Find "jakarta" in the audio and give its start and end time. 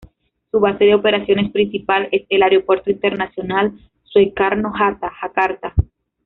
5.11-5.75